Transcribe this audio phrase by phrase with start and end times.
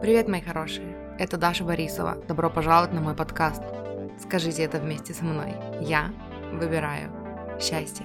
[0.00, 0.96] Привет, мои хорошие!
[1.18, 2.16] Это Даша Борисова.
[2.28, 3.62] Добро пожаловать на мой подкаст.
[4.20, 5.54] Скажите это вместе со мной.
[5.80, 6.10] Я
[6.52, 7.10] выбираю
[7.60, 8.04] счастье.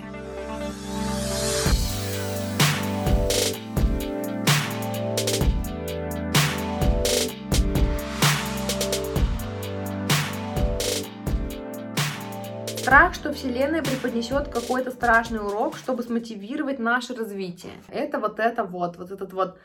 [12.90, 17.74] Страх, что Вселенная преподнесет какой-то страшный урок, чтобы смотивировать наше развитие.
[17.90, 19.60] Это вот это вот, вот этот вот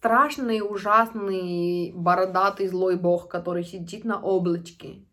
[0.00, 5.04] страшный, ужасный, бородатый злой бог, который сидит на облачке,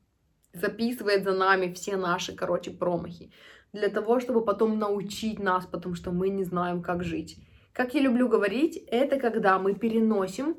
[0.53, 3.29] записывает за нами все наши, короче, промахи,
[3.73, 7.37] для того, чтобы потом научить нас, потому что мы не знаем, как жить.
[7.73, 10.55] Как я люблю говорить, это когда мы переносим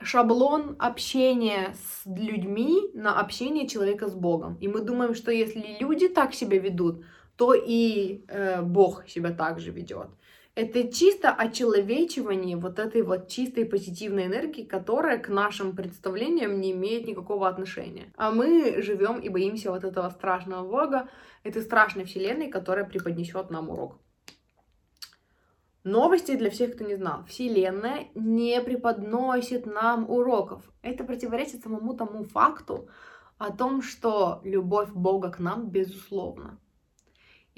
[0.00, 4.56] шаблон общения с людьми на общение человека с Богом.
[4.62, 7.04] И мы думаем, что если люди так себя ведут,
[7.36, 10.08] то и э, Бог себя так же ведет.
[10.62, 17.06] Это чисто очеловечивание вот этой вот чистой позитивной энергии, которая к нашим представлениям не имеет
[17.06, 18.12] никакого отношения.
[18.14, 21.08] А мы живем и боимся вот этого страшного Бога,
[21.44, 23.96] этой страшной вселенной, которая преподнесет нам урок.
[25.82, 27.24] Новости для всех, кто не знал.
[27.24, 30.70] Вселенная не преподносит нам уроков.
[30.82, 32.86] Это противоречит самому тому факту
[33.38, 36.58] о том, что любовь Бога к нам безусловна.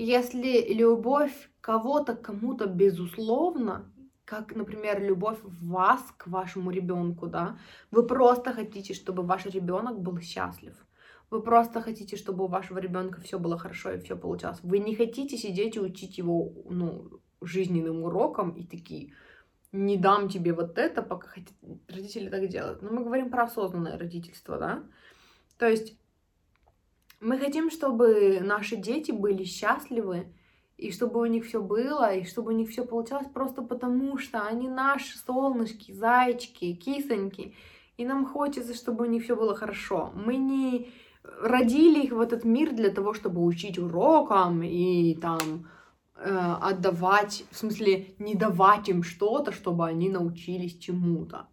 [0.05, 3.89] Если любовь кого-то кому-то безусловно,
[4.25, 7.57] как, например, любовь вас к вашему ребенку, да,
[7.93, 10.75] вы просто хотите, чтобы ваш ребенок был счастлив.
[11.31, 14.59] Вы просто хотите, чтобы у вашего ребенка все было хорошо и все получалось.
[14.65, 19.13] Вы не хотите сидеть и учить его, ну, жизненным урокам и такие,
[19.71, 21.29] не дам тебе вот это, пока
[21.87, 22.83] родители так делают.
[22.83, 24.83] Но мы говорим про осознанное родительство, да.
[25.59, 25.97] То есть
[27.23, 30.27] мы хотим, чтобы наши дети были счастливы,
[30.77, 34.43] и чтобы у них все было, и чтобы у них все получалось просто потому, что
[34.43, 37.55] они наши солнышки, зайчики, кисоньки,
[37.97, 40.13] и нам хочется, чтобы у них все было хорошо.
[40.15, 40.91] Мы не
[41.41, 45.69] родили их в этот мир для того, чтобы учить урокам и там
[46.17, 51.47] э, отдавать, в смысле, не давать им что-то, чтобы они научились чему-то.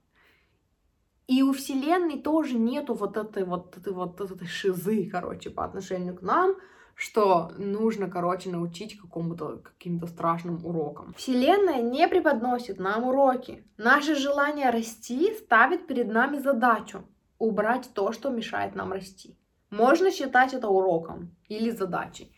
[1.30, 6.16] И у Вселенной тоже нету вот этой вот, этой вот этой шизы, короче, по отношению
[6.16, 6.56] к нам,
[6.96, 11.14] что нужно, короче, научить какому-то каким-то страшным урокам.
[11.16, 13.64] Вселенная не преподносит нам уроки.
[13.78, 17.04] Наше желание расти ставит перед нами задачу
[17.38, 19.38] убрать то, что мешает нам расти.
[19.70, 22.34] Можно считать это уроком или задачей,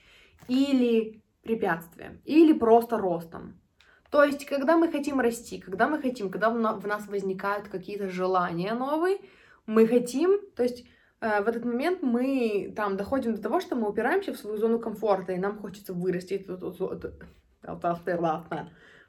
[0.49, 3.60] или препятствием, или просто ростом.
[4.11, 8.73] То есть, когда мы хотим расти, когда мы хотим, когда в нас возникают какие-то желания
[8.73, 9.19] новые,
[9.65, 10.85] мы хотим, то есть
[11.21, 14.79] э, в этот момент мы там доходим до того, что мы упираемся в свою зону
[14.79, 16.45] комфорта, и нам хочется вырастить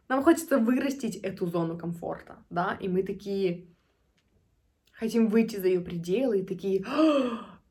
[0.08, 3.66] нам хочется вырастить эту зону комфорта, да, и мы такие
[4.92, 6.84] хотим выйти за ее пределы, и такие,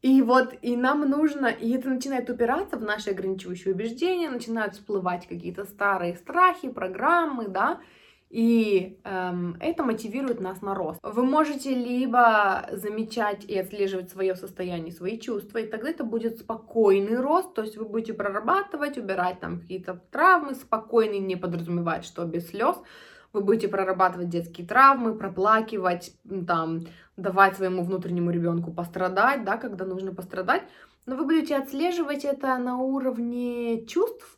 [0.01, 5.27] и вот, и нам нужно, и это начинает упираться в наши ограничивающие убеждения, начинают всплывать
[5.27, 7.79] какие-то старые страхи, программы, да,
[8.31, 10.99] и эм, это мотивирует нас на рост.
[11.03, 17.19] Вы можете либо замечать и отслеживать свое состояние, свои чувства, и тогда это будет спокойный
[17.19, 22.47] рост, то есть вы будете прорабатывать, убирать там какие-то травмы, спокойный не подразумевает, что без
[22.49, 22.77] слез,
[23.33, 26.13] вы будете прорабатывать детские травмы, проплакивать,
[26.47, 26.81] там,
[27.17, 30.63] давать своему внутреннему ребенку пострадать, да, когда нужно пострадать,
[31.05, 34.37] но вы будете отслеживать это на уровне чувств,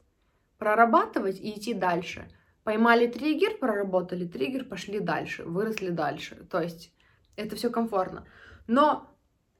[0.58, 2.28] прорабатывать и идти дальше.
[2.64, 6.48] Поймали триггер, проработали триггер, пошли дальше, выросли дальше.
[6.50, 6.94] То есть
[7.36, 8.25] это все комфортно.
[8.68, 9.10] Но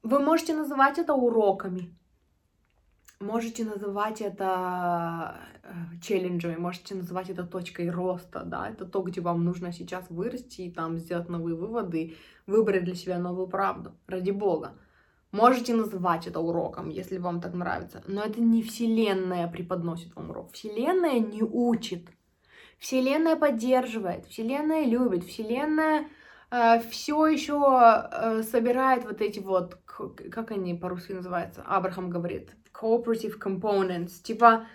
[0.04, 1.98] вы можете называть это уроками,
[3.24, 9.44] можете называть это э, челленджами, можете называть это точкой роста, да, это то, где вам
[9.44, 14.74] нужно сейчас вырасти и там сделать новые выводы, выбрать для себя новую правду, ради бога.
[15.32, 20.52] Можете называть это уроком, если вам так нравится, но это не Вселенная преподносит вам урок.
[20.52, 22.08] Вселенная не учит.
[22.78, 26.08] Вселенная поддерживает, Вселенная любит, Вселенная
[26.52, 27.58] э, все еще
[28.12, 32.52] э, собирает вот эти вот, как они по-русски называются, Абрахам говорит,
[32.84, 34.66] cooperative components, типа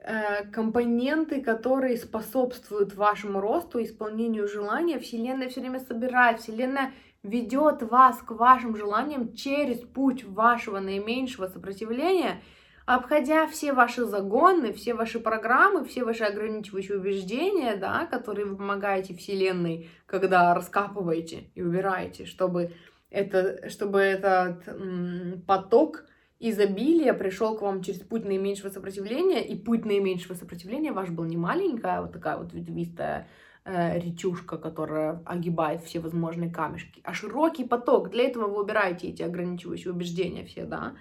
[0.00, 4.98] э, компоненты, которые способствуют вашему росту, исполнению желания.
[4.98, 6.92] Вселенная все время собирает, Вселенная
[7.22, 12.40] ведет вас к вашим желаниям через путь вашего наименьшего сопротивления,
[12.86, 19.14] обходя все ваши загоны, все ваши программы, все ваши ограничивающие убеждения, да, которые вы помогаете
[19.14, 22.72] Вселенной, когда раскапываете и убираете, чтобы,
[23.10, 26.04] это, чтобы этот м, поток
[26.40, 31.36] изобилия пришел к вам через путь наименьшего сопротивления, и путь наименьшего сопротивления ваш был не
[31.36, 33.28] маленькая, вот такая вот ветвистая
[33.64, 38.10] э, речушка, которая огибает все возможные камешки, а широкий поток.
[38.10, 40.96] Для этого вы убираете эти ограничивающие убеждения все, да.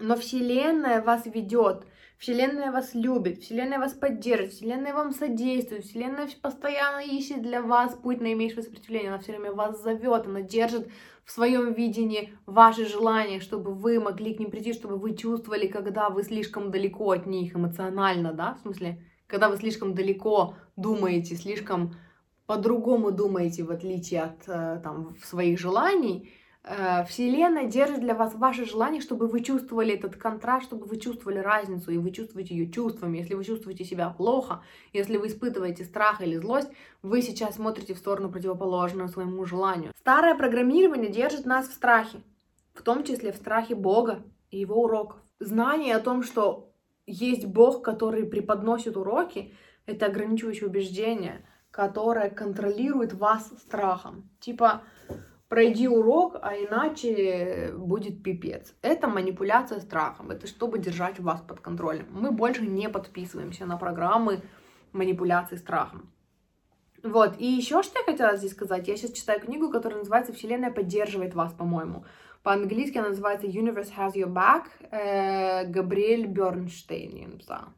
[0.00, 1.86] Но Вселенная вас ведет,
[2.24, 8.22] Вселенная вас любит, Вселенная вас поддержит, Вселенная вам содействует, Вселенная постоянно ищет для вас путь
[8.22, 10.88] наименьшего сопротивления, она все время вас зовет, она держит
[11.26, 16.08] в своем видении ваши желания, чтобы вы могли к ним прийти, чтобы вы чувствовали, когда
[16.08, 21.94] вы слишком далеко от них эмоционально, да, в смысле, когда вы слишком далеко думаете, слишком
[22.46, 26.32] по-другому думаете, в отличие от э, там, своих желаний,
[27.06, 31.90] Вселенная держит для вас ваши желания, чтобы вы чувствовали этот контраст, чтобы вы чувствовали разницу,
[31.90, 33.18] и вы чувствуете ее чувствами.
[33.18, 34.62] Если вы чувствуете себя плохо,
[34.94, 36.70] если вы испытываете страх или злость,
[37.02, 39.92] вы сейчас смотрите в сторону противоположную своему желанию.
[39.98, 42.22] Старое программирование держит нас в страхе,
[42.72, 45.18] в том числе в страхе Бога и его уроков.
[45.40, 46.72] Знание о том, что
[47.06, 49.52] есть Бог, который преподносит уроки,
[49.84, 54.30] это ограничивающее убеждение, которое контролирует вас страхом.
[54.40, 54.82] Типа,
[55.54, 58.74] пройди урок, а иначе будет пипец.
[58.82, 62.08] Это манипуляция страхом, это чтобы держать вас под контролем.
[62.10, 64.42] Мы больше не подписываемся на программы
[64.92, 66.10] манипуляции страхом.
[67.04, 70.72] Вот, и еще что я хотела здесь сказать, я сейчас читаю книгу, которая называется «Вселенная
[70.72, 72.04] поддерживает вас», по-моему.
[72.42, 74.64] По-английски она называется Universe Has Your Back.
[74.90, 77.72] Э, Габриэль Бернштейн я написала.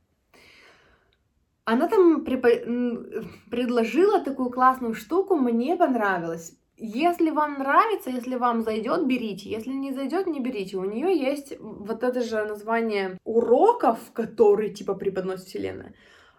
[1.67, 6.57] Она там предложила такую классную штуку, мне понравилось.
[6.77, 9.51] Если вам нравится, если вам зайдет, берите.
[9.51, 10.77] Если не зайдет, не берите.
[10.77, 15.95] У нее есть вот это же название уроков, которые типа преподносит Вселенная.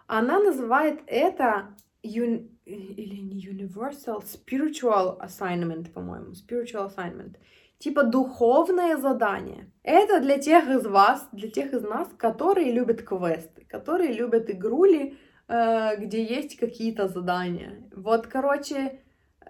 [0.06, 2.48] Она называет это юн...
[2.64, 7.36] или не universal, spiritual assignment, по-моему, spiritual assignment
[7.78, 9.70] типа духовное задание.
[9.82, 15.16] Это для тех из вас, для тех из нас, которые любят квесты, которые любят игрули,
[15.48, 17.88] э, где есть какие-то задания.
[17.94, 19.00] Вот, короче,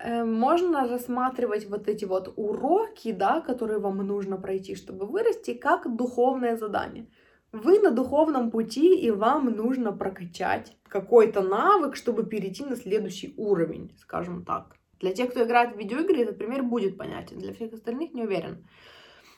[0.05, 6.57] можно рассматривать вот эти вот уроки, да, которые вам нужно пройти, чтобы вырасти, как духовное
[6.57, 7.09] задание.
[7.53, 13.97] Вы на духовном пути, и вам нужно прокачать какой-то навык, чтобы перейти на следующий уровень,
[13.99, 14.77] скажем так.
[15.01, 17.39] Для тех, кто играет в видеоигры, этот пример будет понятен.
[17.39, 18.67] Для всех остальных не уверен.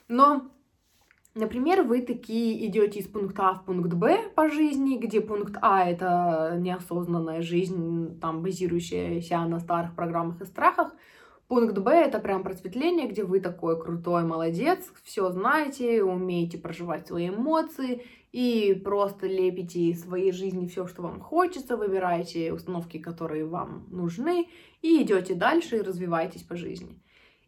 [0.07, 0.51] Но,
[1.35, 5.85] например, вы такие идете из пункта А в пункт Б по жизни, где пункт А
[5.85, 10.93] это неосознанная жизнь, там базирующаяся на старых программах и страхах.
[11.47, 17.27] Пункт Б это прям просветление, где вы такой крутой молодец, все знаете, умеете проживать свои
[17.27, 23.85] эмоции и просто лепите из своей жизни все, что вам хочется, выбираете установки, которые вам
[23.89, 24.47] нужны,
[24.81, 27.01] и идете дальше и развиваетесь по жизни.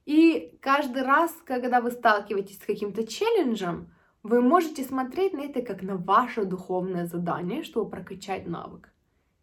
[0.05, 3.91] И каждый раз, когда вы сталкиваетесь с каким-то челленджем,
[4.21, 8.89] вы можете смотреть на это как на ваше духовное задание, чтобы прокачать навык.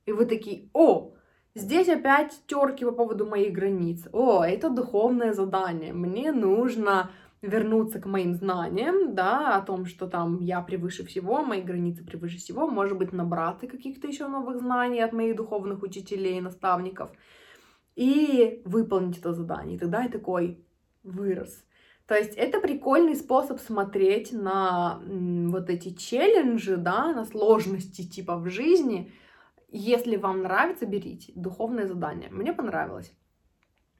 [0.06, 1.12] И вы такие, о,
[1.54, 4.06] здесь опять терки по поводу моих границ.
[4.12, 5.92] О, это духовное задание.
[5.92, 7.10] Мне нужно
[7.42, 12.36] вернуться к моим знаниям, да, о том, что там я превыше всего, мои границы превыше
[12.36, 17.10] всего, может быть, набраться каких-то еще новых знаний от моих духовных учителей и наставников,
[18.00, 19.76] и выполнить это задание.
[19.76, 20.64] И тогда я такой
[21.02, 21.62] вырос.
[22.06, 28.48] То есть это прикольный способ смотреть на вот эти челленджи, да, на сложности типа в
[28.48, 29.12] жизни.
[29.68, 32.30] Если вам нравится, берите духовное задание.
[32.30, 33.12] Мне понравилось.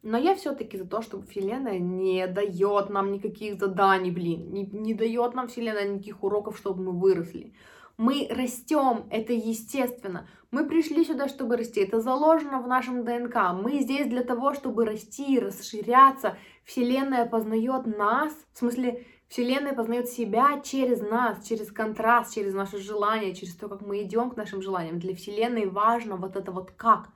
[0.03, 4.95] Но я все-таки за то, чтобы Вселенная не дает нам никаких заданий, блин, не, не
[4.95, 7.53] дает нам Вселенная никаких уроков, чтобы мы выросли.
[8.01, 10.27] Мы растем, это естественно.
[10.51, 11.83] Мы пришли сюда, чтобы расти.
[11.83, 13.53] Это заложено в нашем ДНК.
[13.53, 16.39] Мы здесь для того, чтобы расти, расширяться.
[16.65, 23.35] Вселенная познает нас, в смысле, Вселенная познает себя через нас, через контраст, через наши желания,
[23.35, 24.99] через то, как мы идем к нашим желаниям.
[24.99, 27.11] Для Вселенной важно вот это вот как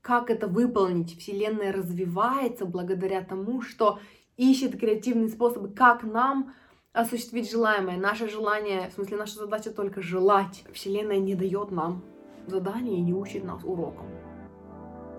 [0.00, 1.18] как это выполнить.
[1.18, 3.98] Вселенная развивается благодаря тому, что
[4.38, 6.54] ищет креативные способы, как нам
[6.92, 7.96] осуществить желаемое.
[7.96, 10.64] Наше желание, в смысле, наша задача только желать.
[10.72, 12.02] Вселенная не дает нам
[12.46, 14.06] задания и не учит нас урокам.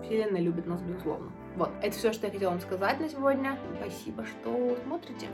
[0.04, 1.32] Вселенная любит нас, безусловно.
[1.56, 3.58] Вот, это все, что я хотела вам сказать на сегодня.
[3.78, 5.28] Спасибо, что смотрите.